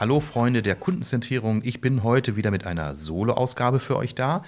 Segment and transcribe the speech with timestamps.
[0.00, 4.44] Hallo Freunde der Kundenzentrierung, ich bin heute wieder mit einer Solo-Ausgabe für euch da.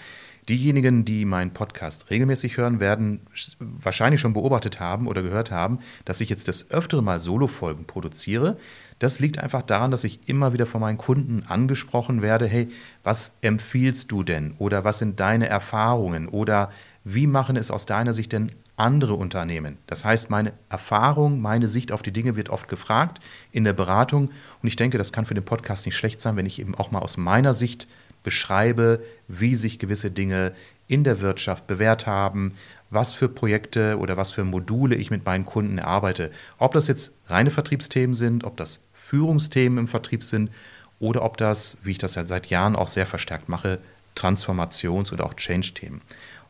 [0.48, 3.22] Diejenigen, die meinen Podcast regelmäßig hören, werden
[3.58, 8.58] wahrscheinlich schon beobachtet haben oder gehört haben, dass ich jetzt das öftere Mal Solo-Folgen produziere.
[9.00, 12.68] Das liegt einfach daran, dass ich immer wieder von meinen Kunden angesprochen werde, hey,
[13.02, 14.54] was empfiehlst du denn?
[14.58, 16.28] Oder was sind deine Erfahrungen?
[16.28, 16.70] Oder
[17.02, 19.76] wie machen es aus deiner Sicht denn andere Unternehmen.
[19.86, 23.20] Das heißt, meine Erfahrung, meine Sicht auf die Dinge wird oft gefragt
[23.52, 24.30] in der Beratung.
[24.62, 26.90] Und ich denke, das kann für den Podcast nicht schlecht sein, wenn ich eben auch
[26.90, 27.86] mal aus meiner Sicht
[28.22, 30.52] beschreibe, wie sich gewisse Dinge
[30.88, 32.54] in der Wirtschaft bewährt haben,
[32.90, 36.30] was für Projekte oder was für Module ich mit meinen Kunden erarbeite.
[36.58, 40.50] Ob das jetzt reine Vertriebsthemen sind, ob das Führungsthemen im Vertrieb sind
[40.98, 43.78] oder ob das, wie ich das ja seit Jahren auch sehr verstärkt mache,
[44.16, 46.00] Transformations- oder auch Change-Themen.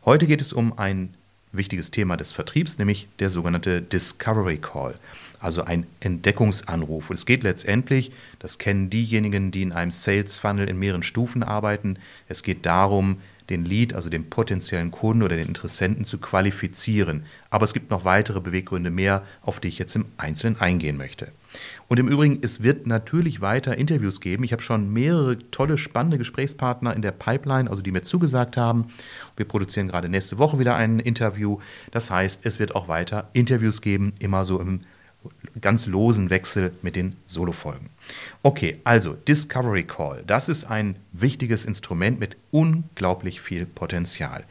[0.04, 1.14] Heute geht es um ein
[1.52, 4.94] wichtiges Thema des Vertriebs, nämlich der sogenannte Discovery Call,
[5.40, 7.10] also ein Entdeckungsanruf.
[7.10, 11.42] Und es geht letztendlich, das kennen diejenigen, die in einem Sales Funnel in mehreren Stufen
[11.42, 17.24] arbeiten, es geht darum, den Lead, also den potenziellen Kunden oder den Interessenten zu qualifizieren.
[17.50, 21.32] Aber es gibt noch weitere Beweggründe mehr, auf die ich jetzt im Einzelnen eingehen möchte.
[21.88, 24.44] Und im Übrigen, es wird natürlich weiter Interviews geben.
[24.44, 28.86] Ich habe schon mehrere tolle, spannende Gesprächspartner in der Pipeline, also die mir zugesagt haben.
[29.36, 31.58] Wir produzieren gerade nächste Woche wieder ein Interview.
[31.90, 34.80] Das heißt, es wird auch weiter Interviews geben, immer so im
[35.60, 37.90] ganz losen Wechsel mit den Solo-Folgen.
[38.42, 40.22] Okay, also Discovery Call.
[40.26, 44.44] Das ist ein wichtiges Instrument mit unglaublich viel Potenzial.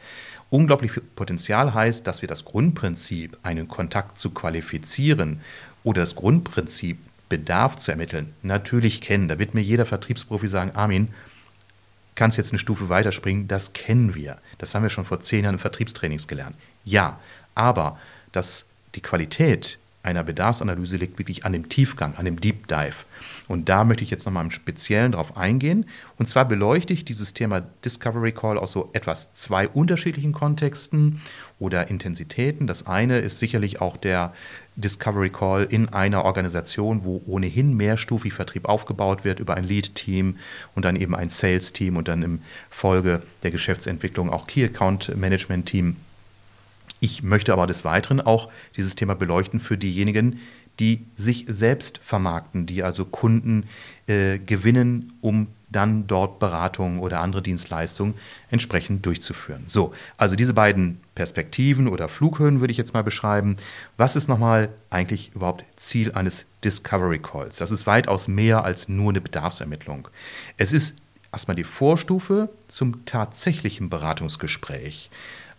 [0.50, 5.40] Unglaublich viel Potenzial heißt, dass wir das Grundprinzip, einen Kontakt zu qualifizieren
[5.84, 9.28] oder das Grundprinzip, Bedarf zu ermitteln, natürlich kennen.
[9.28, 11.08] Da wird mir jeder Vertriebsprofi sagen, Armin,
[12.16, 14.38] kannst jetzt eine Stufe weiterspringen, das kennen wir.
[14.58, 16.56] Das haben wir schon vor zehn Jahren in Vertriebstrainings gelernt.
[16.84, 17.20] Ja,
[17.54, 17.98] aber
[18.32, 18.66] dass
[18.96, 23.04] die Qualität einer Bedarfsanalyse liegt wirklich an dem Tiefgang, an dem Deep Dive.
[23.48, 25.86] Und da möchte ich jetzt nochmal im Speziellen drauf eingehen.
[26.16, 31.20] Und zwar beleuchte ich dieses Thema Discovery Call aus so etwas zwei unterschiedlichen Kontexten
[31.58, 32.66] oder Intensitäten.
[32.66, 34.32] Das eine ist sicherlich auch der
[34.76, 40.38] Discovery Call in einer Organisation, wo ohnehin mehrstufig Vertrieb aufgebaut wird über ein Lead-Team
[40.74, 45.96] und dann eben ein Sales-Team und dann im Folge der Geschäftsentwicklung auch Key Account Management-Team
[47.00, 50.38] ich möchte aber des Weiteren auch dieses Thema beleuchten für diejenigen,
[50.78, 53.68] die sich selbst vermarkten, die also Kunden
[54.06, 58.14] äh, gewinnen, um dann dort Beratungen oder andere Dienstleistungen
[58.50, 59.64] entsprechend durchzuführen.
[59.68, 63.54] So, also diese beiden Perspektiven oder Flughöhen würde ich jetzt mal beschreiben.
[63.96, 67.58] Was ist nochmal eigentlich überhaupt Ziel eines Discovery Calls?
[67.58, 70.08] Das ist weitaus mehr als nur eine Bedarfsermittlung.
[70.56, 70.96] Es ist
[71.30, 75.10] erstmal die Vorstufe zum tatsächlichen Beratungsgespräch.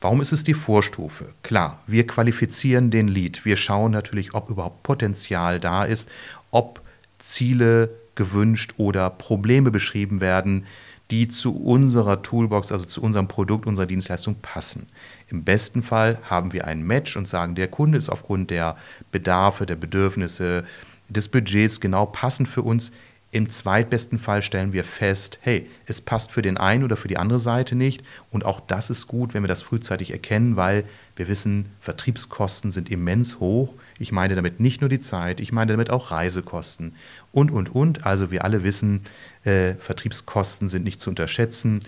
[0.02, 1.34] Warum ist es die Vorstufe?
[1.44, 3.46] Klar, wir qualifizieren den Lead.
[3.46, 6.10] Wir schauen natürlich, ob überhaupt Potenzial da ist,
[6.50, 6.82] ob
[7.20, 10.66] Ziele gewünscht oder Probleme beschrieben werden,
[11.12, 14.90] die zu unserer Toolbox, also zu unserem Produkt, unserer Dienstleistung passen.
[15.28, 18.78] Im besten Fall haben wir ein Match und sagen, der Kunde ist aufgrund der
[19.12, 20.64] Bedarfe, der Bedürfnisse,
[21.10, 22.92] des Budgets genau passend für uns.
[23.34, 27.16] Im zweitbesten Fall stellen wir fest, hey, es passt für den einen oder für die
[27.16, 28.04] andere Seite nicht.
[28.30, 30.84] Und auch das ist gut, wenn wir das frühzeitig erkennen, weil
[31.16, 33.74] wir wissen, Vertriebskosten sind immens hoch.
[34.00, 36.94] Ich meine damit nicht nur die Zeit, ich meine damit auch Reisekosten
[37.32, 38.06] und, und, und.
[38.06, 39.04] Also wir alle wissen,
[39.46, 41.80] äh, Vertriebskosten sind nicht zu unterschätzen.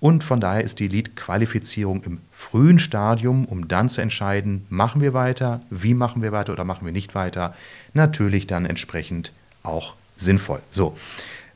[0.00, 5.14] Und von daher ist die Lead-Qualifizierung im frühen Stadium, um dann zu entscheiden, machen wir
[5.14, 7.54] weiter, wie machen wir weiter oder machen wir nicht weiter,
[7.94, 9.32] natürlich dann entsprechend
[9.62, 10.60] auch sinnvoll.
[10.70, 10.96] So.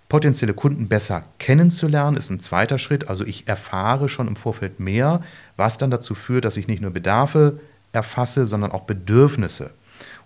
[0.09, 3.09] Potenzielle Kunden besser kennenzulernen ist ein zweiter Schritt.
[3.09, 5.23] Also ich erfahre schon im Vorfeld mehr,
[5.57, 7.59] was dann dazu führt, dass ich nicht nur Bedarfe
[7.93, 9.71] erfasse, sondern auch Bedürfnisse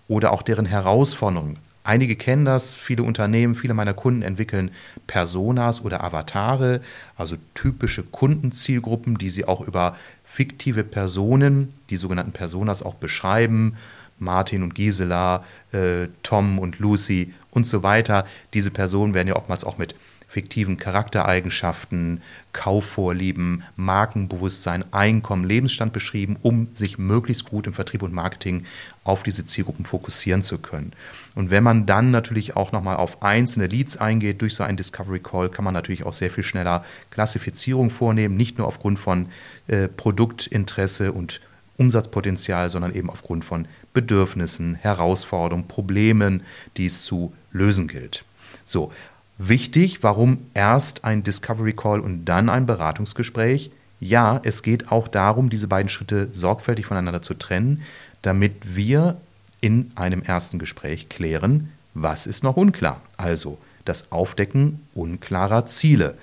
[0.07, 1.57] oder auch deren Herausforderungen.
[1.83, 4.69] Einige kennen das, viele Unternehmen, viele meiner Kunden entwickeln
[5.07, 6.81] Personas oder Avatare,
[7.17, 13.75] also typische Kundenzielgruppen, die sie auch über fiktive Personen, die sogenannten Personas auch beschreiben,
[14.19, 18.25] Martin und Gisela, äh, Tom und Lucy und so weiter.
[18.53, 19.95] Diese Personen werden ja oftmals auch mit
[20.29, 22.21] fiktiven Charaktereigenschaften,
[22.53, 28.65] Kaufvorlieben, Markenbewusstsein, Einkommen, Lebensstand beschrieben, um sich möglichst gut im Vertrieb und Marketing
[29.03, 30.93] auf diese Zielgruppen fokussieren zu können.
[31.33, 35.19] Und wenn man dann natürlich auch nochmal auf einzelne Leads eingeht, durch so einen Discovery
[35.19, 39.29] Call, kann man natürlich auch sehr viel schneller Klassifizierung vornehmen, nicht nur aufgrund von
[39.67, 41.41] äh, Produktinteresse und
[41.79, 46.43] Umsatzpotenzial, sondern eben aufgrund von Bedürfnissen, Herausforderungen, Problemen,
[46.77, 48.23] die es zu lösen gilt.
[48.65, 48.91] So,
[49.37, 53.71] wichtig, warum erst ein Discovery Call und dann ein Beratungsgespräch?
[53.99, 57.81] Ja, es geht auch darum, diese beiden Schritte sorgfältig voneinander zu trennen,
[58.21, 59.17] damit wir
[59.61, 63.01] in einem ersten Gespräch klären, was ist noch unklar.
[63.17, 66.17] Also das Aufdecken unklarer Ziele.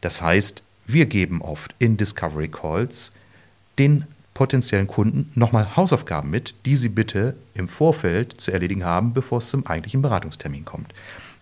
[0.00, 3.12] Das heißt, wir geben oft in Discovery Calls
[3.78, 9.38] den potenziellen Kunden nochmal Hausaufgaben mit, die sie bitte im Vorfeld zu erledigen haben, bevor
[9.38, 10.94] es zum eigentlichen Beratungstermin kommt.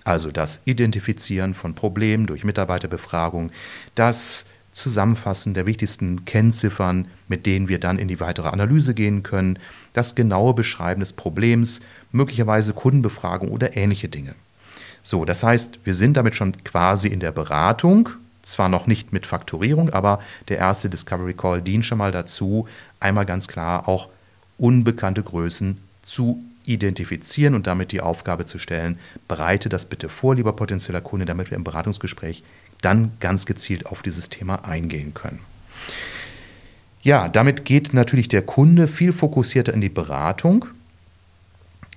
[0.05, 3.51] Also das Identifizieren von Problemen durch Mitarbeiterbefragung,
[3.95, 9.59] das Zusammenfassen der wichtigsten Kennziffern, mit denen wir dann in die weitere Analyse gehen können,
[9.93, 11.81] das genaue Beschreiben des Problems,
[12.13, 14.35] möglicherweise Kundenbefragung oder ähnliche Dinge.
[15.03, 18.11] So, das heißt, wir sind damit schon quasi in der Beratung,
[18.53, 22.67] zwar noch nicht mit Faktorierung, aber der erste Discovery Call dient schon mal dazu,
[23.01, 24.09] einmal ganz klar auch
[24.59, 30.53] unbekannte Größen zu identifizieren und damit die Aufgabe zu stellen, bereite das bitte vor, lieber
[30.53, 32.43] potenzieller Kunde, damit wir im Beratungsgespräch
[32.83, 35.41] dann ganz gezielt auf dieses Thema eingehen können.
[37.03, 40.67] Ja, damit geht natürlich der Kunde viel fokussierter in die Beratung,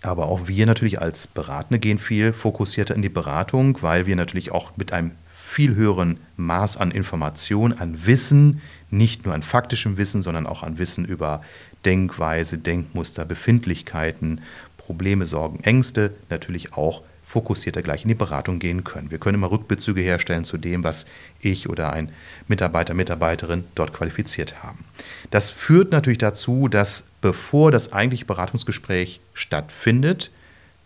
[0.04, 4.52] aber auch wir natürlich als Beratende gehen viel fokussierter in die Beratung, weil wir natürlich
[4.52, 5.12] auch mit einem
[5.52, 10.78] viel höheren Maß an Information, an Wissen, nicht nur an faktischem Wissen, sondern auch an
[10.78, 11.42] Wissen über
[11.84, 14.42] Denkweise, Denkmuster, Befindlichkeiten,
[14.78, 19.12] Probleme, Sorgen, Ängste, natürlich auch fokussierter gleich in die Beratung gehen können.
[19.12, 21.06] Wir können immer Rückbezüge herstellen zu dem, was
[21.42, 22.12] ich oder ein
[22.48, 24.86] Mitarbeiter, Mitarbeiterin dort qualifiziert haben.
[25.32, 30.32] Das führt natürlich dazu, dass bevor das eigentliche Beratungsgespräch stattfindet,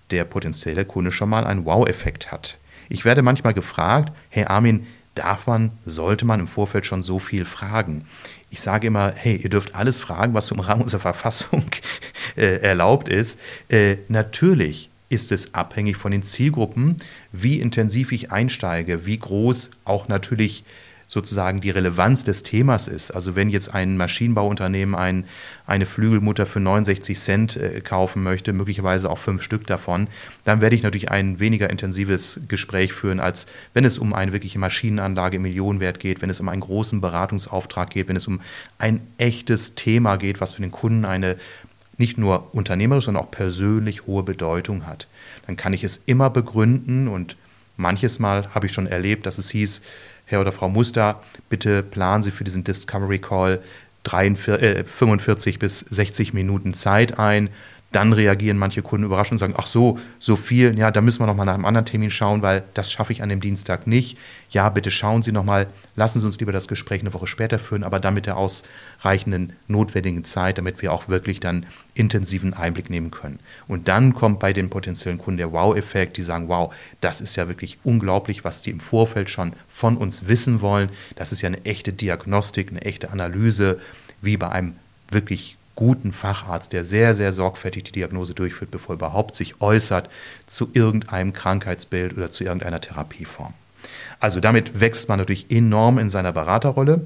[0.09, 2.57] der potenzielle Kunde schon mal einen Wow-Effekt hat.
[2.90, 7.46] Ich werde manchmal gefragt, hey Armin, darf man, sollte man im Vorfeld schon so viel
[7.46, 8.06] fragen?
[8.50, 11.66] Ich sage immer, hey, ihr dürft alles fragen, was im Rahmen unserer Verfassung
[12.36, 13.40] äh, erlaubt ist.
[13.70, 16.98] Äh, natürlich ist es abhängig von den Zielgruppen,
[17.32, 20.64] wie intensiv ich einsteige, wie groß auch natürlich
[21.07, 23.12] sozusagen die Relevanz des Themas ist.
[23.12, 25.25] Also wenn jetzt ein Maschinenbauunternehmen ein,
[25.68, 30.07] eine Flügelmutter für 69 Cent äh, kaufen möchte, möglicherweise auch fünf Stück davon,
[30.44, 34.60] dann werde ich natürlich ein weniger intensives Gespräch führen, als wenn es um eine wirkliche
[34.60, 38.42] Maschinenanlage im Millionenwert geht, wenn es um einen großen Beratungsauftrag geht, wenn es um
[38.78, 41.38] ein echtes Thema geht, was für den Kunden eine
[41.98, 45.08] nicht nur unternehmerisch, sondern auch persönlich hohe Bedeutung hat.
[45.48, 47.38] Dann kann ich es immer begründen und
[47.78, 49.81] manches Mal habe ich schon erlebt, dass es hieß,
[50.25, 53.62] Herr oder Frau Muster, bitte planen Sie für diesen Discovery Call
[54.04, 57.50] 43, 45 äh, bis 60 Minuten Zeit ein.
[57.95, 61.27] Dann reagieren manche Kunden überrascht und sagen, ach so, so viel, ja, da müssen wir
[61.27, 64.18] noch mal nach einem anderen Termin schauen, weil das schaffe ich an dem Dienstag nicht.
[64.50, 67.57] Ja, bitte schauen Sie noch mal, lassen Sie uns lieber das Gespräch eine Woche später
[67.57, 72.89] führen, aber dann mit der ausreichenden notwendigen Zeit, damit wir auch wirklich dann intensiven Einblick
[72.89, 73.39] nehmen können.
[73.65, 77.48] Und dann kommt bei den potenziellen Kunden der Wow-Effekt, die sagen, wow, das ist ja
[77.48, 80.89] wirklich unglaublich, was die im Vorfeld schon von uns wissen wollen.
[81.15, 83.80] Das ist ja eine echte Diagnostik, eine echte Analyse,
[84.21, 84.75] wie bei einem
[85.09, 90.10] wirklich guten Facharzt, der sehr, sehr sorgfältig die Diagnose durchführt, bevor er überhaupt sich äußert
[90.48, 93.54] zu irgendeinem Krankheitsbild oder zu irgendeiner Therapieform.
[94.19, 97.06] Also damit wächst man natürlich enorm in seiner Beraterrolle.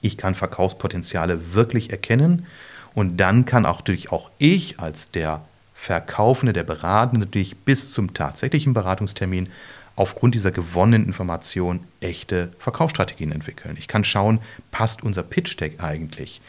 [0.00, 2.46] Ich kann Verkaufspotenziale wirklich erkennen
[2.94, 5.42] und dann kann auch natürlich auch ich als der
[5.74, 9.48] Verkaufende, der Beratende natürlich bis zum tatsächlichen Beratungstermin
[9.96, 13.76] aufgrund dieser gewonnenen Information echte Verkaufsstrategien entwickeln.
[13.78, 14.40] Ich kann schauen,
[14.70, 16.40] passt unser Pitch Deck eigentlich?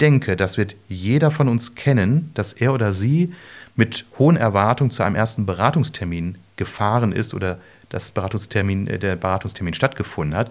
[0.00, 3.32] Denke, das wird jeder von uns kennen, dass er oder sie
[3.76, 7.58] mit hohen Erwartungen zu einem ersten Beratungstermin gefahren ist oder
[7.88, 10.50] das Beratungstermin, äh, der Beratungstermin stattgefunden hat,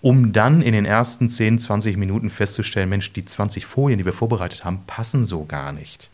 [0.00, 4.12] um dann in den ersten 10, 20 Minuten festzustellen, Mensch, die 20 Folien, die wir
[4.12, 6.10] vorbereitet haben, passen so gar nicht.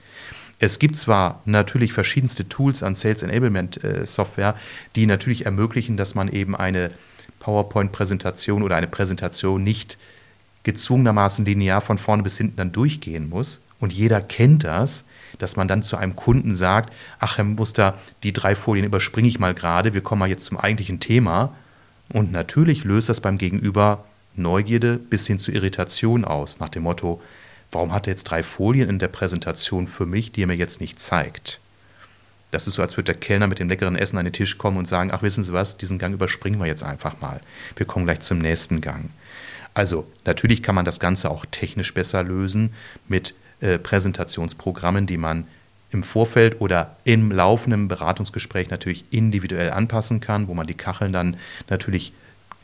[0.59, 4.57] Es gibt zwar natürlich verschiedenste Tools an Sales Enablement äh, Software,
[4.97, 6.91] die natürlich ermöglichen, dass man eben eine
[7.41, 9.99] PowerPoint-Präsentation oder eine Präsentation nicht
[10.66, 13.61] gezwungenermaßen linear von vorne bis hinten dann durchgehen muss.
[13.78, 15.04] Und jeder kennt das,
[15.38, 19.38] dass man dann zu einem Kunden sagt, ach Herr Muster, die drei Folien überspringe ich
[19.38, 21.54] mal gerade, wir kommen mal jetzt zum eigentlichen Thema.
[22.12, 24.04] Und natürlich löst das beim Gegenüber
[24.35, 27.23] Neugierde bis hin zu Irritation aus, nach dem Motto,
[27.70, 30.80] warum hat er jetzt drei Folien in der Präsentation für mich, die er mir jetzt
[30.80, 31.61] nicht zeigt?
[32.50, 34.78] Das ist so, als würde der Kellner mit dem leckeren Essen an den Tisch kommen
[34.78, 37.40] und sagen, ach wissen Sie was, diesen Gang überspringen wir jetzt einfach mal.
[37.76, 39.11] Wir kommen gleich zum nächsten Gang.
[39.76, 42.73] Also natürlich kann man das Ganze auch technisch besser lösen
[43.09, 45.47] mit äh, Präsentationsprogrammen, die man
[45.90, 51.37] im Vorfeld oder im laufenden Beratungsgespräch natürlich individuell anpassen kann, wo man die Kacheln dann
[51.68, 52.14] natürlich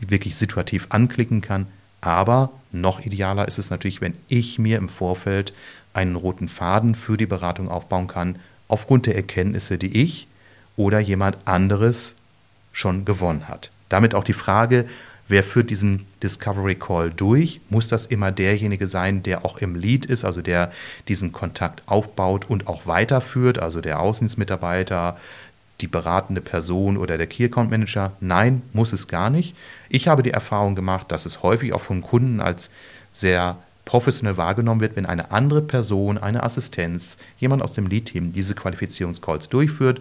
[0.01, 1.67] wirklich situativ anklicken kann.
[2.01, 5.53] Aber noch idealer ist es natürlich, wenn ich mir im Vorfeld
[5.93, 8.37] einen roten Faden für die Beratung aufbauen kann,
[8.69, 10.29] aufgrund der Erkenntnisse, die ich
[10.77, 12.15] oder jemand anderes
[12.73, 13.71] schon gewonnen hat.
[13.91, 14.87] Damit auch die Frage,
[15.29, 17.61] wer führt diesen Discovery Call durch?
[17.71, 20.73] Muss das immer derjenige sein, der auch im Lead ist, also der
[21.09, 25.17] diesen Kontakt aufbaut und auch weiterführt, also der Außendienstmitarbeiter,
[25.81, 28.13] die beratende Person oder der Key Account Manager?
[28.21, 29.57] Nein, muss es gar nicht.
[29.89, 32.71] Ich habe die Erfahrung gemacht, dass es häufig auch vom Kunden als
[33.13, 38.55] sehr professionell wahrgenommen wird, wenn eine andere Person, eine Assistenz, jemand aus dem Lead-Team diese
[38.55, 40.01] Qualifizierungscalls durchführt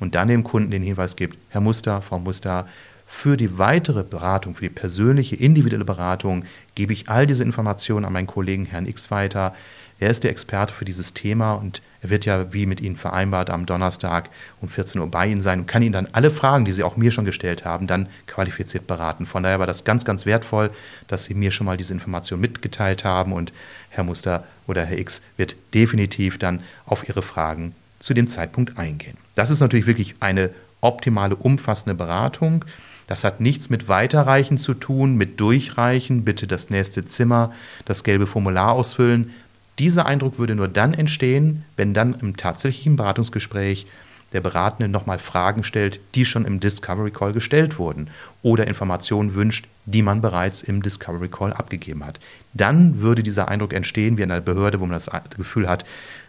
[0.00, 2.66] und dann dem Kunden den Hinweis gibt, Herr Muster, Frau Muster,
[3.12, 6.44] für die weitere Beratung, für die persönliche, individuelle Beratung
[6.76, 9.52] gebe ich all diese Informationen an meinen Kollegen Herrn X weiter.
[9.98, 13.50] Er ist der Experte für dieses Thema und er wird ja, wie mit Ihnen vereinbart,
[13.50, 14.30] am Donnerstag
[14.62, 16.96] um 14 Uhr bei Ihnen sein und kann Ihnen dann alle Fragen, die Sie auch
[16.96, 19.26] mir schon gestellt haben, dann qualifiziert beraten.
[19.26, 20.70] Von daher war das ganz, ganz wertvoll,
[21.08, 23.52] dass Sie mir schon mal diese Information mitgeteilt haben und
[23.90, 29.16] Herr Muster oder Herr X wird definitiv dann auf Ihre Fragen zu dem Zeitpunkt eingehen.
[29.34, 30.50] Das ist natürlich wirklich eine
[30.80, 32.64] optimale, umfassende Beratung.
[33.06, 37.52] Das hat nichts mit Weiterreichen zu tun, mit Durchreichen, bitte das nächste Zimmer,
[37.84, 39.32] das gelbe Formular ausfüllen.
[39.78, 43.86] Dieser Eindruck würde nur dann entstehen, wenn dann im tatsächlichen Beratungsgespräch
[44.32, 48.10] der Beratende nochmal Fragen stellt, die schon im Discovery Call gestellt wurden
[48.42, 52.20] oder Informationen wünscht, die man bereits im Discovery Call abgegeben hat.
[52.52, 55.84] Dann würde dieser Eindruck entstehen, wie in einer Behörde, wo man das Gefühl hat,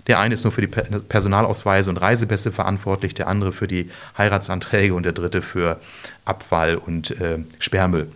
[0.07, 4.93] der eine ist nur für die Personalausweise und Reisepässe verantwortlich, der andere für die Heiratsanträge
[4.93, 5.79] und der dritte für
[6.25, 8.07] Abfall und äh, Sperrmüll.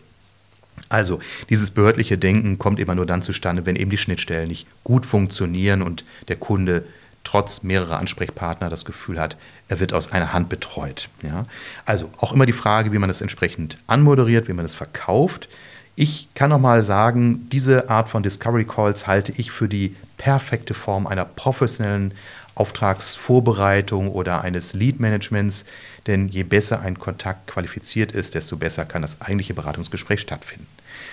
[0.89, 5.06] Also dieses behördliche Denken kommt immer nur dann zustande, wenn eben die Schnittstellen nicht gut
[5.06, 6.86] funktionieren und der Kunde
[7.24, 9.36] trotz mehrerer Ansprechpartner das Gefühl hat,
[9.68, 11.10] er wird aus einer Hand betreut.
[11.24, 11.46] Ja?
[11.86, 15.50] Also auch immer die Frage, wie man das entsprechend anmoderiert, wie man es verkauft.
[15.96, 20.74] Ich kann noch mal sagen, diese Art von Discovery Calls halte ich für die perfekte
[20.74, 22.13] Form einer professionellen
[22.55, 25.65] Auftragsvorbereitung oder eines Lead Managements,
[26.07, 30.67] denn je besser ein Kontakt qualifiziert ist, desto besser kann das eigentliche Beratungsgespräch stattfinden.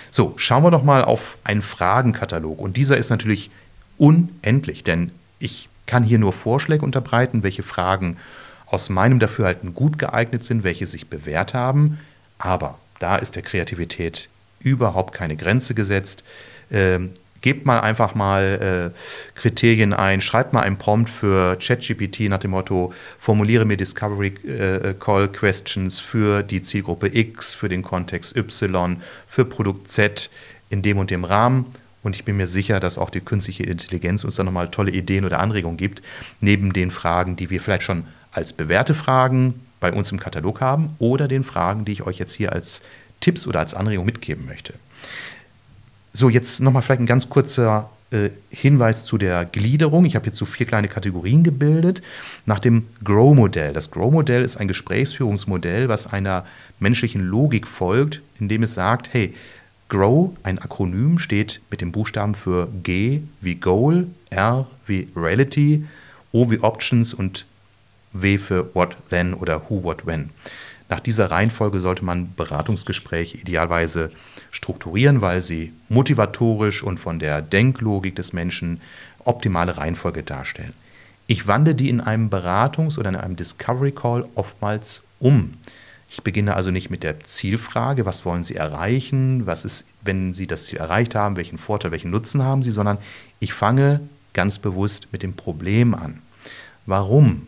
[0.09, 3.51] So, schauen wir doch mal auf einen Fragenkatalog und dieser ist natürlich
[3.97, 8.17] unendlich, denn ich kann hier nur Vorschläge unterbreiten, welche Fragen
[8.65, 11.99] aus meinem Dafürhalten gut geeignet sind, welche sich bewährt haben,
[12.39, 14.29] aber da ist der Kreativität
[14.59, 16.23] überhaupt keine Grenze gesetzt.
[16.71, 17.11] Ähm,
[17.43, 22.51] gebt mal einfach mal äh, Kriterien ein, schreibt mal einen Prompt für ChatGPT nach dem
[22.51, 28.97] Motto, formuliere mir Discovery äh, Call Questions für die Zielgruppe X, für den Kontext Y,
[29.27, 30.31] für Produkt Z
[30.69, 31.67] in dem und dem Rahmen.
[32.01, 35.25] Und ich bin mir sicher, dass auch die künstliche Intelligenz uns dann nochmal tolle Ideen
[35.25, 36.01] oder Anregungen gibt,
[36.39, 40.95] neben den Fragen, die wir vielleicht schon als bewährte Fragen bei uns im Katalog haben
[40.97, 42.81] oder den Fragen, die ich euch jetzt hier als
[43.19, 44.73] Tipps oder als Anregung mitgeben möchte.
[46.15, 50.05] So, jetzt nochmal vielleicht ein ganz kurzer äh, Hinweis zu der Gliederung.
[50.05, 52.03] Ich habe jetzt so vier kleine Kategorien gebildet
[52.45, 53.73] nach dem Grow-Modell.
[53.73, 56.45] Das Grow-Modell ist ein Gesprächsführungsmodell, was einer
[56.79, 59.33] menschlichen Logik folgt, indem es sagt, hey,
[59.89, 65.85] Grow, ein Akronym, steht mit dem Buchstaben für G wie Goal, R wie Reality,
[66.31, 67.47] O wie Options und
[68.11, 70.29] W für What Then oder Who What When.
[70.93, 74.11] Nach dieser Reihenfolge sollte man Beratungsgespräche idealerweise
[74.51, 78.79] strukturieren, weil sie motivatorisch und von der Denklogik des Menschen
[79.23, 80.73] optimale Reihenfolge darstellen.
[81.25, 85.55] Ich wandle die in einem Beratungs- oder in einem Discovery Call oftmals um.
[86.07, 90.45] Ich beginne also nicht mit der Zielfrage, was wollen Sie erreichen, was ist, wenn Sie
[90.45, 92.99] das Ziel erreicht haben, welchen Vorteil, welchen Nutzen haben Sie, sondern
[93.39, 93.99] ich fange
[94.33, 96.21] ganz bewusst mit dem Problem an.
[96.85, 97.47] Warum?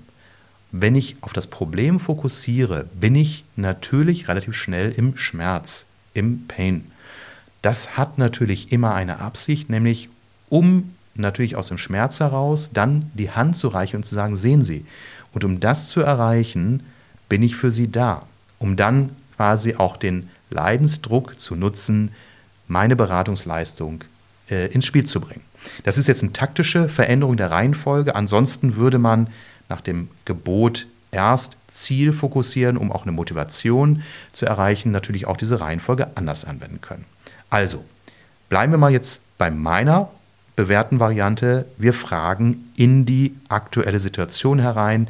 [0.82, 6.92] Wenn ich auf das Problem fokussiere, bin ich natürlich relativ schnell im Schmerz, im Pain.
[7.62, 10.10] Das hat natürlich immer eine Absicht, nämlich
[10.50, 14.64] um natürlich aus dem Schmerz heraus dann die Hand zu reichen und zu sagen, sehen
[14.64, 14.86] Sie.
[15.32, 16.84] Und um das zu erreichen,
[17.30, 18.24] bin ich für Sie da,
[18.60, 22.12] um dann quasi auch den Leidensdruck zu nutzen,
[22.68, 24.04] meine Beratungsleistung
[24.50, 25.44] äh, ins Spiel zu bringen.
[25.84, 28.16] Das ist jetzt eine taktische Veränderung der Reihenfolge.
[28.16, 29.28] Ansonsten würde man
[29.70, 35.62] nach dem Gebot erst Ziel fokussieren, um auch eine Motivation zu erreichen, natürlich auch diese
[35.62, 37.06] Reihenfolge anders anwenden können.
[37.50, 37.84] Also,
[38.50, 40.10] bleiben wir mal jetzt bei meiner
[40.56, 41.66] bewährten Variante.
[41.78, 45.08] Wir fragen in die aktuelle Situation herein,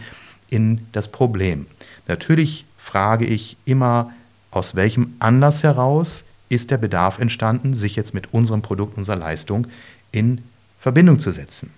[0.49, 1.65] in das Problem.
[2.07, 4.11] Natürlich frage ich immer,
[4.51, 9.67] aus welchem Anlass heraus ist der Bedarf entstanden, sich jetzt mit unserem Produkt, unserer Leistung
[10.11, 10.43] in
[10.79, 11.71] Verbindung zu setzen.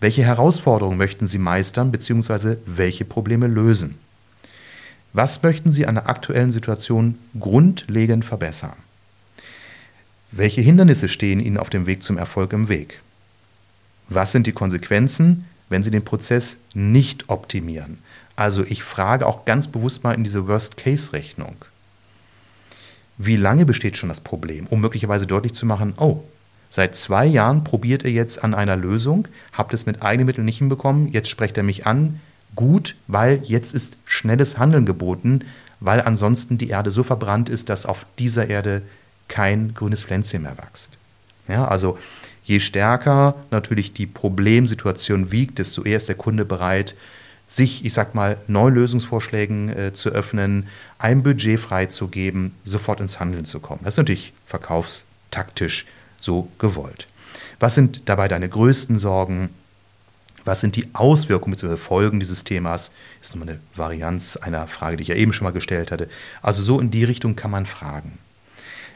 [0.00, 2.56] Welche Herausforderungen möchten Sie meistern bzw.
[2.66, 3.98] welche Probleme lösen?
[5.12, 8.76] Was möchten Sie an der aktuellen Situation grundlegend verbessern?
[10.30, 13.00] Welche Hindernisse stehen Ihnen auf dem Weg zum Erfolg im Weg?
[14.08, 17.98] Was sind die Konsequenzen, wenn Sie den Prozess nicht optimieren?
[18.36, 21.56] Also ich frage auch ganz bewusst mal in diese Worst-Case-Rechnung.
[23.16, 26.22] Wie lange besteht schon das Problem, um möglicherweise deutlich zu machen, oh,
[26.70, 30.58] Seit zwei Jahren probiert er jetzt an einer Lösung, habt es mit eigenen Mitteln nicht
[30.58, 32.20] hinbekommen, jetzt spricht er mich an.
[32.54, 35.44] Gut, weil jetzt ist schnelles Handeln geboten,
[35.80, 38.82] weil ansonsten die Erde so verbrannt ist, dass auf dieser Erde
[39.28, 40.92] kein grünes Pflänzchen mehr wächst.
[41.46, 41.98] Ja, also
[42.44, 46.94] je stärker natürlich die Problemsituation wiegt, desto eher ist der Kunde bereit,
[47.46, 50.66] sich, ich sag mal, neuen Lösungsvorschlägen äh, zu öffnen,
[50.98, 53.80] ein Budget freizugeben, sofort ins Handeln zu kommen.
[53.84, 55.86] Das ist natürlich verkaufstaktisch
[56.20, 57.06] so gewollt.
[57.60, 59.50] Was sind dabei deine größten Sorgen?
[60.44, 61.76] Was sind die Auswirkungen bzw.
[61.76, 62.92] Folgen dieses Themas?
[63.20, 66.08] Ist nochmal eine Varianz einer Frage, die ich ja eben schon mal gestellt hatte.
[66.40, 68.18] Also so in die Richtung kann man fragen.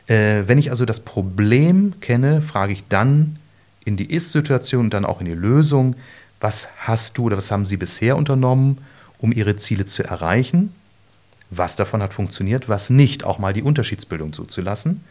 [0.07, 3.39] Äh, wenn ich also das Problem kenne, frage ich dann
[3.85, 5.97] in die Ist-Situation und dann auch in die Lösung,
[6.41, 8.79] was hast du oder was haben sie bisher unternommen,
[9.19, 10.75] um ihre Ziele zu erreichen?
[11.51, 15.05] Was davon hat funktioniert, was nicht, auch mal die Unterschiedsbildung zuzulassen.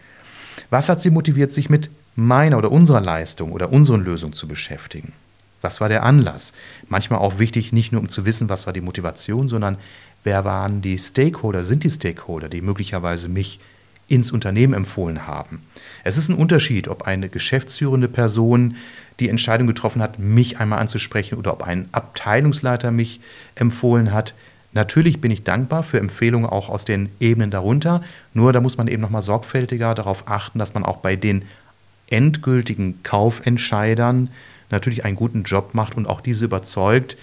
[0.69, 5.13] Was hat sie motiviert, sich mit meiner oder unserer Leistung oder unseren Lösungen zu beschäftigen.
[5.61, 6.53] Was war der Anlass?
[6.87, 9.77] Manchmal auch wichtig, nicht nur um zu wissen, was war die Motivation, sondern
[10.23, 13.59] wer waren die Stakeholder, sind die Stakeholder, die möglicherweise mich
[14.07, 15.61] ins Unternehmen empfohlen haben.
[16.03, 18.75] Es ist ein Unterschied, ob eine geschäftsführende Person
[19.19, 23.21] die Entscheidung getroffen hat, mich einmal anzusprechen oder ob ein Abteilungsleiter mich
[23.55, 24.33] empfohlen hat.
[24.73, 28.01] Natürlich bin ich dankbar für Empfehlungen auch aus den Ebenen darunter,
[28.33, 31.43] nur da muss man eben nochmal sorgfältiger darauf achten, dass man auch bei den
[32.11, 34.29] endgültigen Kaufentscheidern
[34.69, 37.17] natürlich einen guten Job macht und auch diese überzeugt.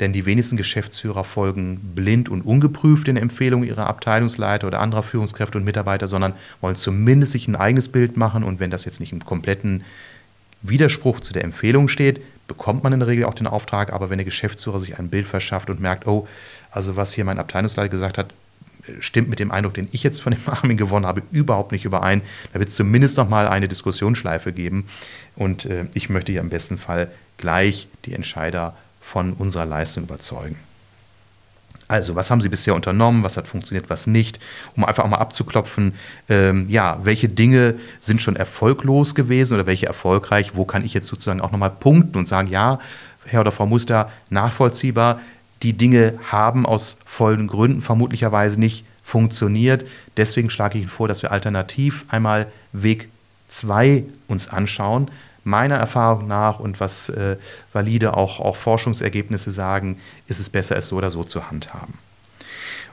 [0.00, 5.58] Denn die wenigsten Geschäftsführer folgen blind und ungeprüft den Empfehlungen ihrer Abteilungsleiter oder anderer Führungskräfte
[5.58, 8.44] und Mitarbeiter, sondern wollen zumindest sich ein eigenes Bild machen.
[8.44, 9.82] Und wenn das jetzt nicht im kompletten
[10.62, 13.92] Widerspruch zu der Empfehlung steht, bekommt man in der Regel auch den Auftrag.
[13.92, 16.28] Aber wenn der Geschäftsführer sich ein Bild verschafft und merkt, oh,
[16.70, 18.32] also was hier mein Abteilungsleiter gesagt hat,
[19.00, 22.22] stimmt mit dem Eindruck, den ich jetzt von dem Armin gewonnen habe, überhaupt nicht überein.
[22.52, 24.86] Da wird es zumindest noch mal eine Diskussionsschleife geben.
[25.36, 30.56] Und äh, ich möchte hier im besten Fall gleich die Entscheider von unserer Leistung überzeugen.
[31.88, 33.24] Also, was haben Sie bisher unternommen?
[33.24, 34.38] Was hat funktioniert, was nicht?
[34.76, 35.94] Um einfach auch mal abzuklopfen,
[36.28, 40.54] ähm, ja, welche Dinge sind schon erfolglos gewesen oder welche erfolgreich?
[40.54, 42.78] Wo kann ich jetzt sozusagen auch nochmal punkten und sagen, ja,
[43.24, 45.20] Herr oder Frau Muster, nachvollziehbar,
[45.62, 49.84] die Dinge haben aus folgenden Gründen vermutlicherweise nicht funktioniert.
[50.16, 53.08] Deswegen schlage ich Ihnen vor, dass wir alternativ einmal Weg
[53.48, 55.10] 2 uns anschauen.
[55.44, 57.36] Meiner Erfahrung nach und was äh,
[57.72, 61.94] valide auch, auch Forschungsergebnisse sagen, ist es besser, es so oder so zu handhaben.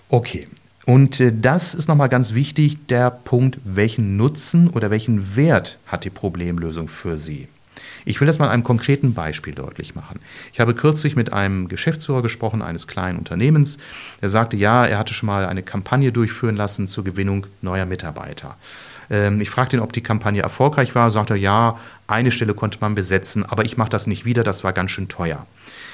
[0.07, 0.47] Okay,
[0.85, 6.05] und äh, das ist nochmal ganz wichtig, der Punkt, welchen Nutzen oder welchen Wert hat
[6.05, 7.47] die Problemlösung für Sie?
[8.05, 10.19] Ich will das mal einem konkreten Beispiel deutlich machen.
[10.53, 13.79] Ich habe kürzlich mit einem Geschäftsführer gesprochen eines kleinen Unternehmens.
[14.21, 18.57] Er sagte, ja, er hatte schon mal eine Kampagne durchführen lassen zur Gewinnung neuer Mitarbeiter.
[19.09, 21.09] Ähm, ich fragte ihn, ob die Kampagne erfolgreich war.
[21.09, 24.63] Sagte er, ja, eine Stelle konnte man besetzen, aber ich mache das nicht wieder, das
[24.63, 25.45] war ganz schön teuer.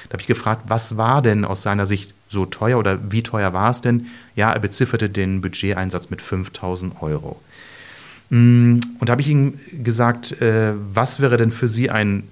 [0.08, 3.52] Da habe ich gefragt, was war denn aus seiner Sicht so teuer oder wie teuer
[3.54, 4.06] war es denn?
[4.36, 7.40] Ja, er bezifferte den Budgeteinsatz mit 5000 Euro.
[8.32, 12.24] Mm, und da habe ich ihm gesagt, äh, was wäre denn für Sie ein,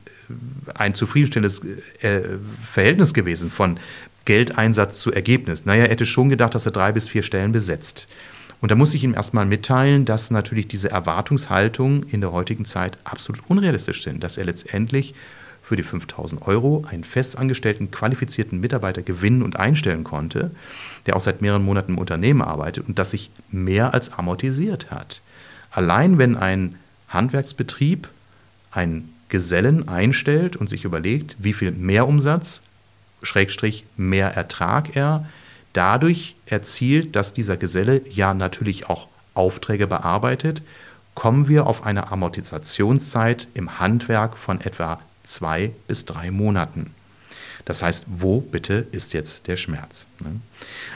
[0.74, 1.60] ein zufriedenstellendes
[2.00, 2.22] äh,
[2.64, 3.78] Verhältnis gewesen von
[4.24, 5.66] Geldeinsatz zu Ergebnis?
[5.66, 8.08] Naja, er hätte schon gedacht, dass er drei bis vier Stellen besetzt.
[8.62, 12.96] Und da muss ich ihm erstmal mitteilen, dass natürlich diese Erwartungshaltungen in der heutigen Zeit
[13.04, 15.14] absolut unrealistisch sind, dass er letztendlich
[15.62, 20.50] für die 5000 Euro einen festangestellten, qualifizierten Mitarbeiter gewinnen und einstellen konnte,
[21.04, 25.20] der auch seit mehreren Monaten im Unternehmen arbeitet und das sich mehr als amortisiert hat.
[25.70, 26.78] Allein wenn ein
[27.08, 28.08] Handwerksbetrieb
[28.70, 32.62] einen Gesellen einstellt und sich überlegt, wie viel Mehrumsatz,
[33.22, 35.26] Schrägstrich mehr Ertrag er
[35.72, 40.62] dadurch erzielt, dass dieser Geselle ja natürlich auch Aufträge bearbeitet,
[41.14, 46.94] kommen wir auf eine Amortisationszeit im Handwerk von etwa zwei bis drei Monaten.
[47.64, 50.06] Das heißt, wo bitte ist jetzt der Schmerz?
[50.20, 50.40] Ne?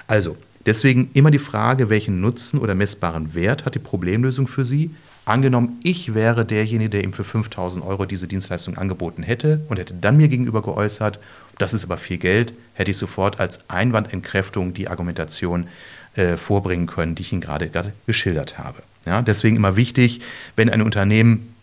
[0.06, 4.90] Also, Deswegen immer die Frage, welchen Nutzen oder messbaren Wert hat die Problemlösung für Sie?
[5.26, 9.94] Angenommen, ich wäre derjenige, der ihm für 5000 Euro diese Dienstleistung angeboten hätte und hätte
[9.94, 11.18] dann mir gegenüber geäußert,
[11.58, 15.68] das ist aber viel Geld, hätte ich sofort als Einwandentkräftung die Argumentation
[16.14, 17.70] äh, vorbringen können, die ich Ihnen gerade,
[18.06, 18.82] geschildert habe.
[19.06, 20.20] Ja, deswegen immer wichtig,
[20.56, 21.53] wenn ein Unternehmen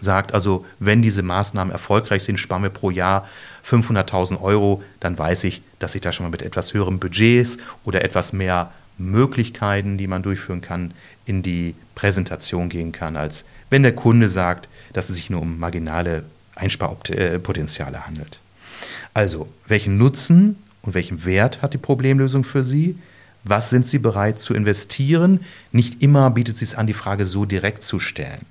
[0.00, 3.28] sagt, also wenn diese Maßnahmen erfolgreich sind, sparen wir pro Jahr
[3.68, 8.04] 500.000 Euro, dann weiß ich, dass ich da schon mal mit etwas höherem Budgets oder
[8.04, 10.92] etwas mehr Möglichkeiten, die man durchführen kann,
[11.24, 15.58] in die Präsentation gehen kann, als wenn der Kunde sagt, dass es sich nur um
[15.58, 18.40] marginale Einsparpotenziale handelt.
[19.14, 22.98] Also, welchen Nutzen und welchen Wert hat die Problemlösung für Sie?
[23.44, 25.40] Was sind Sie bereit zu investieren?
[25.72, 28.44] Nicht immer bietet es sich an, die Frage so direkt zu stellen.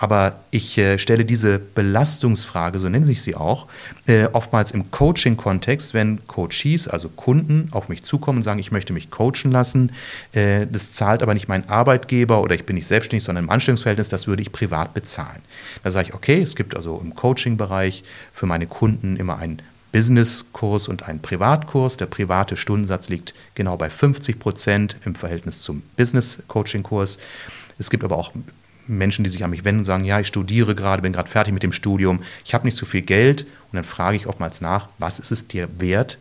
[0.00, 3.66] Aber ich äh, stelle diese Belastungsfrage, so nennen sich sie auch,
[4.06, 8.92] äh, oftmals im Coaching-Kontext, wenn Coaches, also Kunden, auf mich zukommen und sagen, ich möchte
[8.92, 9.90] mich coachen lassen,
[10.32, 14.08] äh, das zahlt aber nicht mein Arbeitgeber oder ich bin nicht selbstständig, sondern im Anstellungsverhältnis,
[14.08, 15.42] das würde ich privat bezahlen.
[15.82, 20.86] Da sage ich, okay, es gibt also im Coaching-Bereich für meine Kunden immer einen Business-Kurs
[20.86, 21.96] und einen Privatkurs.
[21.96, 27.18] Der private Stundensatz liegt genau bei 50 Prozent im Verhältnis zum Business-Coaching-Kurs.
[27.78, 28.32] Es gibt aber auch
[28.88, 31.54] Menschen, die sich an mich wenden und sagen, ja, ich studiere gerade, bin gerade fertig
[31.54, 33.42] mit dem Studium, ich habe nicht so viel Geld.
[33.42, 36.18] Und dann frage ich oftmals nach, was ist es dir wert,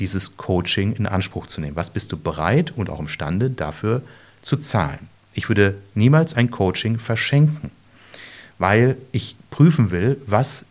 [0.00, 1.76] dieses Coaching in Anspruch zu nehmen?
[1.76, 4.02] Was bist du bereit und auch imstande dafür
[4.42, 5.08] zu zahlen?
[5.34, 7.70] Ich würde niemals ein Coaching verschenken,
[8.58, 10.64] weil ich prüfen will, was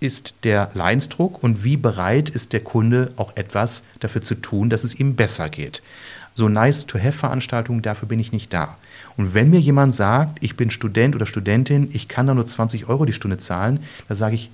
[0.00, 4.82] ist der Leinsdruck und wie bereit ist der Kunde auch etwas dafür zu tun, dass
[4.82, 5.82] es ihm besser geht.
[6.34, 8.78] So nice-to-have-Veranstaltungen, dafür bin ich nicht da.
[9.16, 12.88] Und wenn mir jemand sagt, ich bin Student oder Studentin, ich kann da nur 20
[12.88, 14.50] Euro die Stunde zahlen, dann sage ich,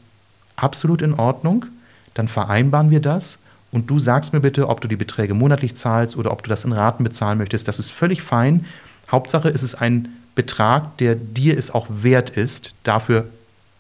[0.57, 1.67] absolut in Ordnung,
[2.15, 3.39] dann vereinbaren wir das
[3.71, 6.65] und du sagst mir bitte, ob du die Beträge monatlich zahlst oder ob du das
[6.65, 7.69] in Raten bezahlen möchtest.
[7.69, 8.65] Das ist völlig fein.
[9.11, 13.27] Hauptsache, es ist ein Betrag, der dir es auch wert ist, dafür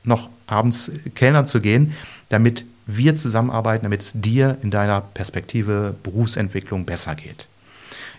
[0.04, 1.94] noch abends Kellnern zu gehen,
[2.28, 7.48] damit wir zusammenarbeiten, damit es dir in deiner Perspektive Berufsentwicklung besser geht.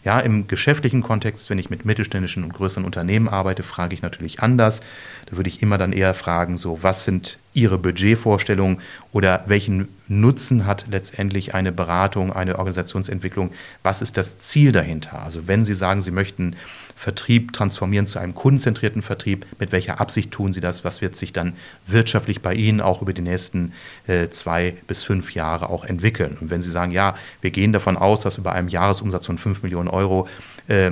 [0.07, 4.39] Ja, im geschäftlichen Kontext, wenn ich mit mittelständischen und größeren Unternehmen arbeite, frage ich natürlich
[4.39, 4.79] anders.
[5.25, 8.79] Da würde ich immer dann eher fragen, so, was sind Ihre Budgetvorstellungen
[9.11, 13.51] oder welchen Nutzen hat letztendlich eine Beratung, eine Organisationsentwicklung?
[13.81, 15.23] Was ist das Ziel dahinter?
[15.23, 16.55] Also wenn Sie sagen, Sie möchten
[16.95, 20.83] Vertrieb transformieren zu einem kundenzentrierten Vertrieb, mit welcher Absicht tun Sie das?
[20.83, 21.53] Was wird sich dann
[21.87, 23.73] wirtschaftlich bei Ihnen auch über die nächsten
[24.05, 26.37] äh, zwei bis fünf Jahre auch entwickeln?
[26.39, 29.63] Und wenn Sie sagen, ja, wir gehen davon aus, dass bei einem Jahresumsatz von fünf
[29.63, 30.27] Millionen Euro
[30.67, 30.91] äh,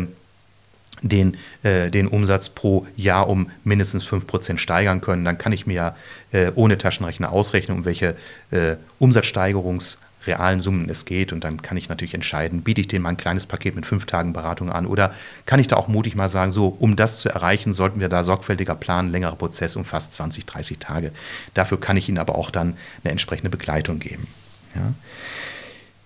[1.01, 5.95] den, äh, den Umsatz pro Jahr um mindestens 5% steigern können, dann kann ich mir
[6.31, 8.15] äh, ohne Taschenrechner ausrechnen, um welche
[8.51, 11.33] äh, Umsatzsteigerungs- realen Summen es geht.
[11.33, 14.05] Und dann kann ich natürlich entscheiden, biete ich denen mal ein kleines Paket mit fünf
[14.05, 15.13] Tagen Beratung an oder
[15.45, 18.23] kann ich da auch mutig mal sagen, so, um das zu erreichen, sollten wir da
[18.23, 21.11] sorgfältiger planen, längerer Prozess um fast 20, 30 Tage.
[21.53, 24.27] Dafür kann ich ihnen aber auch dann eine entsprechende Begleitung geben.
[24.75, 24.93] Ja.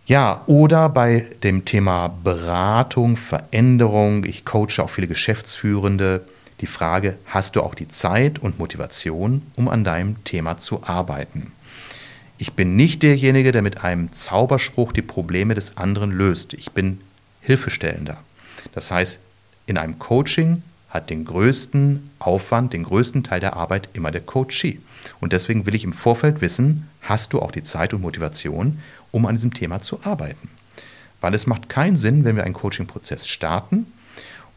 [0.09, 6.25] Ja, oder bei dem Thema Beratung, Veränderung, ich coache auch viele Geschäftsführende,
[6.61, 11.51] die Frage, hast du auch die Zeit und Motivation, um an deinem Thema zu arbeiten?
[12.39, 16.53] Ich bin nicht derjenige, der mit einem Zauberspruch die Probleme des anderen löst.
[16.53, 17.01] Ich bin
[17.41, 18.17] Hilfestellender.
[18.71, 19.19] Das heißt,
[19.67, 24.79] in einem Coaching hat den größten Aufwand, den größten Teil der Arbeit immer der Coachee.
[25.21, 28.79] Und deswegen will ich im Vorfeld wissen, hast du auch die Zeit und Motivation,
[29.11, 30.49] um an diesem Thema zu arbeiten.
[31.21, 33.87] Weil es macht keinen Sinn, wenn wir einen Coaching-Prozess starten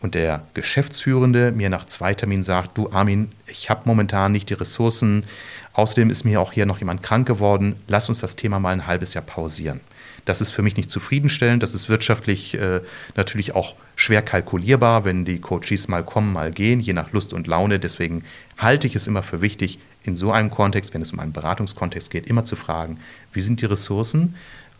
[0.00, 4.54] und der Geschäftsführende mir nach zwei Terminen sagt, du Armin, ich habe momentan nicht die
[4.54, 5.24] Ressourcen,
[5.72, 8.86] außerdem ist mir auch hier noch jemand krank geworden, lass uns das Thema mal ein
[8.86, 9.80] halbes Jahr pausieren.
[10.24, 12.80] Das ist für mich nicht zufriedenstellend, das ist wirtschaftlich äh,
[13.16, 17.48] natürlich auch schwer kalkulierbar, wenn die Coaches mal kommen, mal gehen, je nach Lust und
[17.48, 17.80] Laune.
[17.80, 18.22] Deswegen
[18.56, 22.10] halte ich es immer für wichtig, in so einem Kontext, wenn es um einen Beratungskontext
[22.10, 22.98] geht, immer zu fragen,
[23.32, 24.34] wie sind die Ressourcen,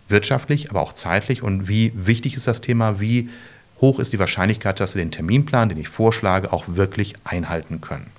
[0.09, 3.31] wirtschaftlich, aber auch zeitlich und wie wichtig ist das Thema, wie
[3.81, 8.11] hoch ist die Wahrscheinlichkeit, dass Sie den Terminplan, den ich vorschlage, auch wirklich einhalten können.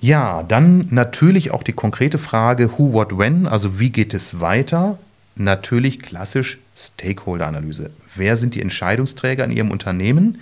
[0.00, 4.98] Ja, dann natürlich auch die konkrete Frage, who, what, when, also wie geht es weiter?
[5.34, 7.90] Natürlich klassisch Stakeholder-Analyse.
[8.14, 10.40] Wer sind die Entscheidungsträger in Ihrem Unternehmen?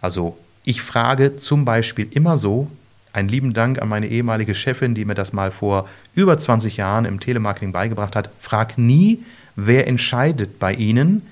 [0.00, 2.70] Also ich frage zum Beispiel immer so,
[3.12, 7.04] einen lieben Dank an meine ehemalige Chefin, die mir das mal vor über 20 Jahren
[7.04, 8.30] im Telemarketing beigebracht hat.
[8.38, 9.24] Frag nie,
[9.56, 11.22] wer entscheidet bei Ihnen,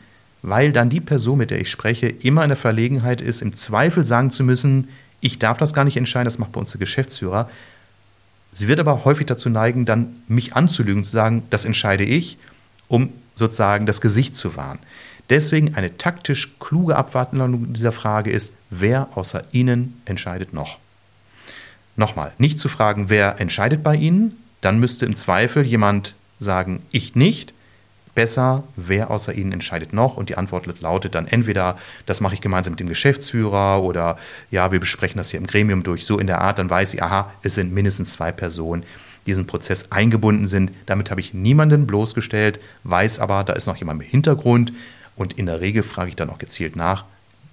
[0.42, 4.04] weil dann die Person, mit der ich spreche, immer in der Verlegenheit ist, im Zweifel
[4.04, 4.88] sagen zu müssen,
[5.20, 7.50] ich darf das gar nicht entscheiden, das macht bei uns der Geschäftsführer.
[8.52, 12.38] Sie wird aber häufig dazu neigen, dann mich anzulügen, zu sagen, das entscheide ich,
[12.88, 14.78] um sozusagen das Gesicht zu wahren.
[15.28, 20.78] Deswegen eine taktisch kluge Abwandlung dieser Frage ist, wer außer Ihnen entscheidet noch?
[21.96, 27.14] Nochmal, nicht zu fragen, wer entscheidet bei Ihnen, dann müsste im Zweifel jemand sagen, ich
[27.14, 27.52] nicht.
[28.14, 30.16] Besser, wer außer Ihnen entscheidet noch?
[30.16, 34.16] Und die Antwort lautet dann entweder, das mache ich gemeinsam mit dem Geschäftsführer oder
[34.50, 37.02] ja, wir besprechen das hier im Gremium durch, so in der Art, dann weiß ich,
[37.02, 38.84] aha, es sind mindestens zwei Personen,
[39.22, 40.70] die diesen Prozess eingebunden sind.
[40.86, 44.72] Damit habe ich niemanden bloßgestellt, weiß aber, da ist noch jemand im Hintergrund
[45.14, 47.04] und in der Regel frage ich dann auch gezielt nach,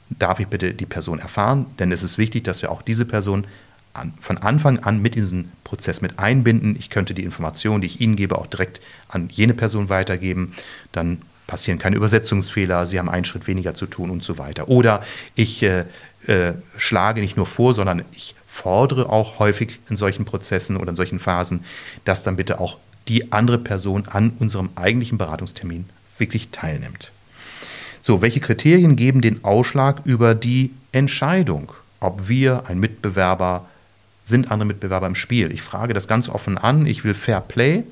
[0.09, 1.65] darf ich bitte die Person erfahren?
[1.77, 3.45] Denn es ist wichtig, dass wir auch diese Person
[3.93, 6.75] an, von Anfang an mit in diesen Prozess mit einbinden.
[6.77, 10.53] Ich könnte die Informationen, die ich Ihnen gebe, auch direkt an jene Person weitergeben.
[10.91, 14.69] Dann passieren keine Übersetzungsfehler, Sie haben einen Schritt weniger zu tun und so weiter.
[14.69, 15.03] Oder
[15.35, 15.85] ich äh,
[16.27, 20.95] äh, schlage nicht nur vor, sondern ich fordere auch häufig in solchen Prozessen oder in
[20.95, 21.63] solchen Phasen,
[22.05, 22.77] dass dann bitte auch
[23.07, 25.85] die andere Person an unserem eigentlichen Beratungstermin
[26.17, 27.11] wirklich teilnimmt.
[28.01, 33.65] So, welche Kriterien geben den Ausschlag über die Entscheidung, ob wir, ein Mitbewerber,
[34.25, 35.51] sind andere Mitbewerber im Spiel?
[35.51, 36.85] Ich frage das ganz offen an.
[36.85, 37.83] Ich will Fair Play.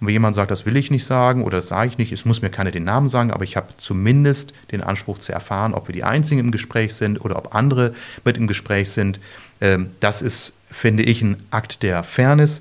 [0.00, 2.24] Und wenn jemand sagt, das will ich nicht sagen oder das sage ich nicht, es
[2.24, 5.88] muss mir keiner den Namen sagen, aber ich habe zumindest den Anspruch zu erfahren, ob
[5.88, 9.20] wir die Einzigen im Gespräch sind oder ob andere mit im Gespräch sind.
[9.60, 12.60] Ähm, das ist, finde ich, ein Akt der Fairness,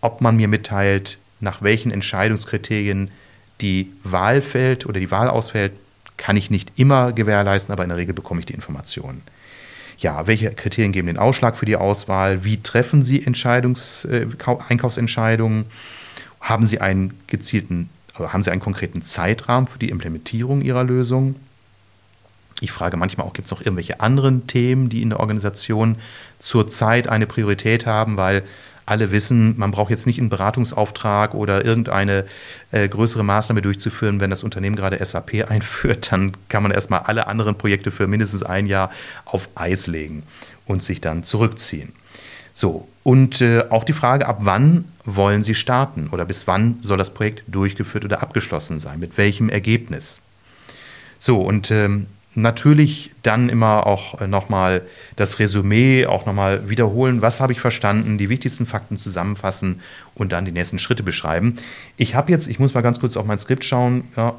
[0.00, 3.10] ob man mir mitteilt, nach welchen Entscheidungskriterien
[3.60, 5.72] die Wahl fällt oder die Wahl ausfällt,
[6.16, 9.22] kann ich nicht immer gewährleisten, aber in der Regel bekomme ich die Informationen
[10.02, 12.44] ja, welche Kriterien geben den Ausschlag für die Auswahl?
[12.44, 14.26] Wie treffen Sie Entscheidungs-, äh,
[14.68, 15.66] Einkaufsentscheidungen?
[16.40, 21.36] Haben Sie einen gezielten, also haben Sie einen konkreten Zeitrahmen für die Implementierung Ihrer Lösung?
[22.60, 25.96] Ich frage manchmal auch, gibt es noch irgendwelche anderen Themen, die in der Organisation
[26.38, 28.44] zurzeit eine Priorität haben, weil
[28.86, 32.26] alle wissen, man braucht jetzt nicht einen Beratungsauftrag oder irgendeine
[32.70, 34.20] äh, größere Maßnahme durchzuführen.
[34.20, 38.42] Wenn das Unternehmen gerade SAP einführt, dann kann man erstmal alle anderen Projekte für mindestens
[38.42, 38.90] ein Jahr
[39.24, 40.24] auf Eis legen
[40.66, 41.92] und sich dann zurückziehen.
[42.54, 46.98] So, und äh, auch die Frage, ab wann wollen Sie starten oder bis wann soll
[46.98, 49.00] das Projekt durchgeführt oder abgeschlossen sein?
[49.00, 50.20] Mit welchem Ergebnis?
[51.18, 54.82] So, und ähm, natürlich dann immer auch äh, nochmal
[55.16, 59.80] das Resümee, auch nochmal wiederholen, was habe ich verstanden, die wichtigsten Fakten zusammenfassen
[60.14, 61.56] und dann die nächsten Schritte beschreiben.
[61.96, 64.34] Ich habe jetzt, ich muss mal ganz kurz auf mein Skript schauen, ja,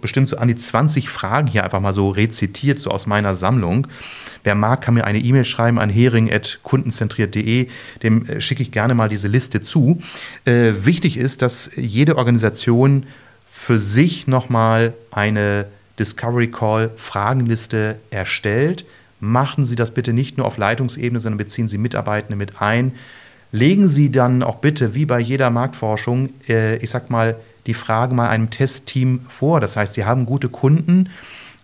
[0.00, 3.86] bestimmt so an die 20 Fragen hier einfach mal so rezitiert, so aus meiner Sammlung.
[4.42, 7.68] Wer mag, kann mir eine E-Mail schreiben an hering.kundenzentriert.de,
[8.02, 10.02] dem äh, schicke ich gerne mal diese Liste zu.
[10.44, 13.06] Äh, wichtig ist, dass jede Organisation
[13.50, 15.66] für sich nochmal eine
[16.02, 18.84] Discovery Call Fragenliste erstellt.
[19.20, 22.90] Machen Sie das bitte nicht nur auf Leitungsebene, sondern beziehen Sie Mitarbeitende mit ein.
[23.52, 27.36] Legen Sie dann auch bitte, wie bei jeder Marktforschung, äh, ich sag mal,
[27.66, 29.60] die Frage mal einem Testteam vor.
[29.60, 31.08] Das heißt, Sie haben gute Kunden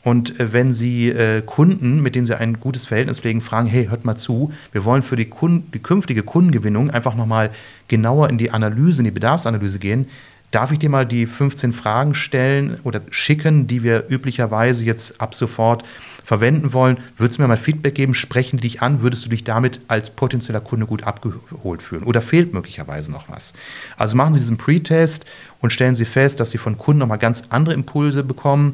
[0.05, 3.87] und äh, wenn Sie äh, Kunden, mit denen Sie ein gutes Verhältnis pflegen, fragen, hey,
[3.87, 7.51] hört mal zu, wir wollen für die, Kunden, die künftige Kundengewinnung einfach nochmal
[7.89, 10.07] genauer in die Analyse, in die Bedarfsanalyse gehen,
[10.51, 15.35] Darf ich dir mal die 15 Fragen stellen oder schicken, die wir üblicherweise jetzt ab
[15.35, 15.85] sofort
[16.25, 16.99] verwenden wollen?
[17.19, 18.15] Würdest du mir mal Feedback geben?
[18.15, 19.03] Sprechen die dich an?
[19.03, 22.03] Würdest du dich damit als potenzieller Kunde gut abgeholt fühlen?
[22.03, 23.53] Oder fehlt möglicherweise noch was?
[23.99, 25.27] Also machen Sie diesen Pre-Test
[25.61, 28.73] und stellen Sie fest, dass Sie von Kunden nochmal ganz andere Impulse bekommen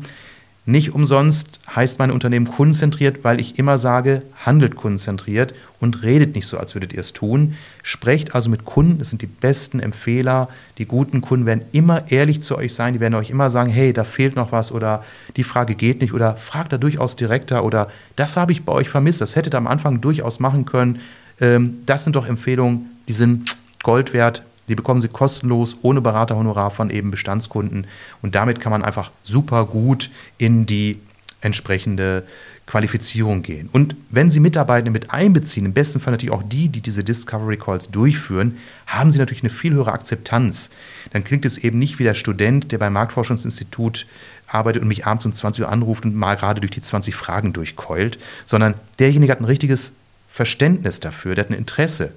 [0.66, 6.46] nicht umsonst heißt mein Unternehmen kundenzentriert, weil ich immer sage, handelt kundenzentriert und redet nicht
[6.46, 7.54] so, als würdet ihr es tun.
[7.82, 10.48] Sprecht also mit Kunden, das sind die besten Empfehler.
[10.78, 13.92] Die guten Kunden werden immer ehrlich zu euch sein, die werden euch immer sagen, hey,
[13.92, 15.04] da fehlt noch was oder
[15.36, 18.88] die Frage geht nicht oder fragt da durchaus direkter oder das habe ich bei euch
[18.88, 21.00] vermisst, das hättet ihr am Anfang durchaus machen können.
[21.42, 26.70] Ähm, das sind doch Empfehlungen, die sind Gold wert, die bekommen Sie kostenlos, ohne Beraterhonorar
[26.70, 27.86] von eben Bestandskunden.
[28.22, 31.00] Und damit kann man einfach super gut in die
[31.40, 32.24] entsprechende
[32.66, 33.68] Qualifizierung gehen.
[33.70, 37.58] Und wenn Sie Mitarbeitende mit einbeziehen, im besten Fall natürlich auch die, die diese Discovery
[37.58, 40.70] Calls durchführen, haben Sie natürlich eine viel höhere Akzeptanz.
[41.12, 44.06] Dann klingt es eben nicht wie der Student, der beim Marktforschungsinstitut
[44.46, 47.52] arbeitet und mich abends um 20 Uhr anruft und mal gerade durch die 20 Fragen
[47.52, 49.92] durchkeult, sondern derjenige hat ein richtiges
[50.30, 52.12] Verständnis dafür, der hat ein Interesse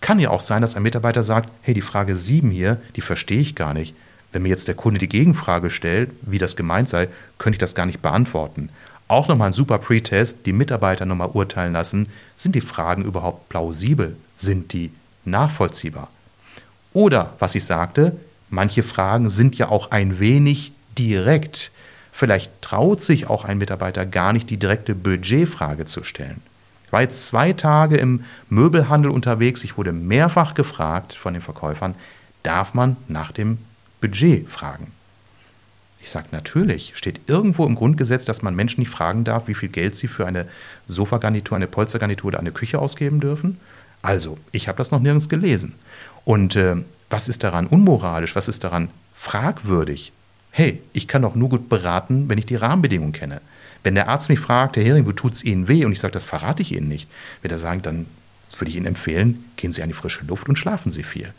[0.00, 3.40] kann ja auch sein, dass ein Mitarbeiter sagt, hey, die Frage 7 hier, die verstehe
[3.40, 3.94] ich gar nicht.
[4.32, 7.74] Wenn mir jetzt der Kunde die Gegenfrage stellt, wie das gemeint sei, könnte ich das
[7.74, 8.68] gar nicht beantworten.
[9.08, 14.16] Auch nochmal ein super Pre-Test, die Mitarbeiter nochmal urteilen lassen, sind die Fragen überhaupt plausibel?
[14.36, 14.90] Sind die
[15.24, 16.08] nachvollziehbar?
[16.92, 18.16] Oder, was ich sagte,
[18.50, 21.70] manche Fragen sind ja auch ein wenig direkt.
[22.10, 26.42] Vielleicht traut sich auch ein Mitarbeiter gar nicht, die direkte Budgetfrage zu stellen.
[26.96, 29.64] War jetzt zwei Tage im Möbelhandel unterwegs.
[29.64, 31.94] Ich wurde mehrfach gefragt von den Verkäufern,
[32.42, 33.58] darf man nach dem
[34.00, 34.92] Budget fragen?
[36.00, 39.68] Ich sage natürlich, steht irgendwo im Grundgesetz, dass man Menschen nicht fragen darf, wie viel
[39.68, 40.46] Geld sie für eine
[40.88, 43.60] Sofagarnitur, eine Polstergarnitur oder eine Küche ausgeben dürfen.
[44.00, 45.74] Also, ich habe das noch nirgends gelesen.
[46.24, 46.76] Und äh,
[47.10, 48.34] was ist daran unmoralisch?
[48.36, 50.14] Was ist daran fragwürdig?
[50.58, 53.42] Hey, ich kann doch nur gut beraten, wenn ich die Rahmenbedingungen kenne.
[53.82, 55.84] Wenn der Arzt mich fragt, Herr Hering, wo tut es Ihnen weh?
[55.84, 57.10] Und ich sage, das verrate ich Ihnen nicht,
[57.42, 58.06] wird er sagen, dann
[58.56, 61.30] würde ich Ihnen empfehlen, gehen Sie an die frische Luft und schlafen Sie viel.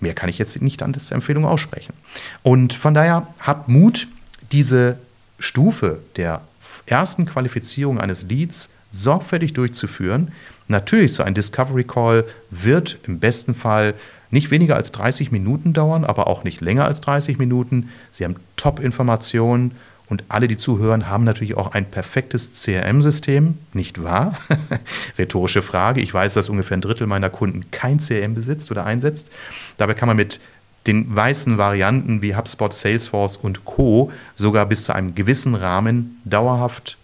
[0.00, 1.94] Mehr kann ich jetzt nicht an dieser Empfehlung aussprechen.
[2.42, 4.08] Und von daher habt Mut,
[4.50, 4.98] diese
[5.38, 6.40] Stufe der
[6.86, 10.32] ersten Qualifizierung eines Leads sorgfältig durchzuführen.
[10.66, 13.94] Natürlich, so ein Discovery Call wird im besten Fall
[14.30, 17.90] nicht weniger als 30 Minuten dauern, aber auch nicht länger als 30 Minuten.
[18.12, 19.72] Sie haben Top-Informationen
[20.08, 24.38] und alle, die zuhören, haben natürlich auch ein perfektes CRM-System, nicht wahr?
[25.18, 26.00] Rhetorische Frage.
[26.00, 29.32] Ich weiß, dass ungefähr ein Drittel meiner Kunden kein CRM besitzt oder einsetzt.
[29.78, 30.40] Dabei kann man mit
[30.86, 34.12] den weißen Varianten wie HubSpot, Salesforce und Co.
[34.36, 36.96] sogar bis zu einem gewissen Rahmen dauerhaft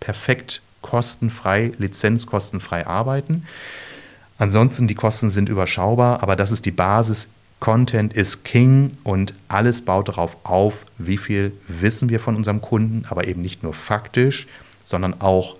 [0.00, 3.44] perfekt kostenfrei, lizenzkostenfrei arbeiten.
[4.38, 7.28] Ansonsten die Kosten sind überschaubar, aber das ist die Basis.
[7.60, 13.04] Content ist King und alles baut darauf auf, wie viel wissen wir von unserem Kunden,
[13.08, 14.46] aber eben nicht nur faktisch,
[14.84, 15.56] sondern auch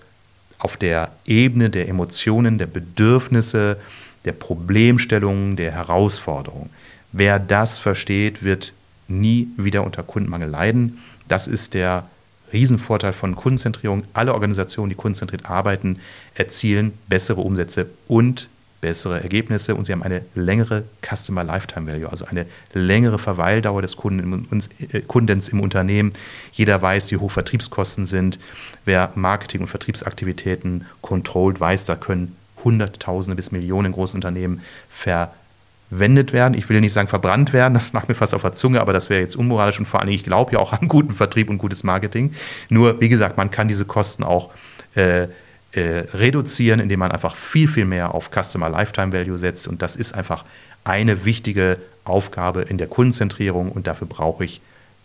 [0.59, 3.79] auf der Ebene der Emotionen, der Bedürfnisse,
[4.25, 6.71] der Problemstellungen, der Herausforderungen.
[7.11, 8.75] Wer das versteht, wird
[9.09, 10.99] nie wieder unter Kundenmangel leiden.
[11.27, 12.09] Das ist der
[12.53, 14.05] Riesenvorteil von Kundenzentrierung.
[14.13, 15.99] Alle Organisationen, die kundenzentriert arbeiten,
[16.35, 18.49] erzielen bessere Umsätze und
[18.81, 23.97] bessere Ergebnisse und sie haben eine längere Customer Lifetime Value, also eine längere Verweildauer des
[23.97, 24.47] Kunden,
[24.93, 26.13] äh, Kundens im Unternehmen.
[26.53, 28.39] Jeder weiß, wie hoch Vertriebskosten sind.
[28.85, 36.55] Wer Marketing- und Vertriebsaktivitäten controlled, weiß, da können Hunderttausende bis Millionen Großunternehmen verwendet werden.
[36.55, 39.11] Ich will nicht sagen verbrannt werden, das macht mir fast auf der Zunge, aber das
[39.11, 41.83] wäre jetzt unmoralisch und vor allem, ich glaube ja auch an guten Vertrieb und gutes
[41.83, 42.33] Marketing.
[42.69, 44.51] Nur, wie gesagt, man kann diese Kosten auch
[44.95, 45.27] äh,
[45.73, 49.69] äh, reduzieren, indem man einfach viel, viel mehr auf Customer Lifetime Value setzt.
[49.69, 50.45] Und das ist einfach
[50.85, 54.61] eine wichtige Aufgabe in der Kundenzentrierung und dafür brauche ich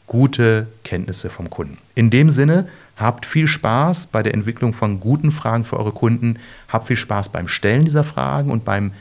[0.07, 1.77] gute Kenntnisse vom Kunden.
[1.95, 6.37] In dem Sinne, habt viel Spaß bei der Entwicklung von guten Fragen für eure Kunden,
[6.67, 8.91] habt viel Spaß beim Stellen dieser Fragen und beim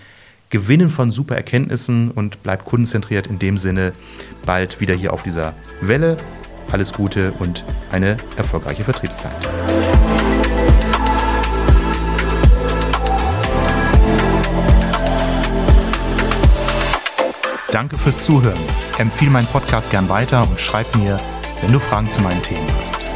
[0.50, 3.26] Gewinnen von super Erkenntnissen und bleibt kundenzentriert.
[3.26, 3.92] In dem Sinne,
[4.44, 6.16] bald wieder hier auf dieser Welle.
[6.70, 9.32] Alles Gute und eine erfolgreiche Vertriebszeit.
[17.72, 18.60] Danke fürs Zuhören.
[18.98, 21.16] Empfehle meinen Podcast gern weiter und schreib mir,
[21.62, 23.11] wenn du Fragen zu meinen Themen hast.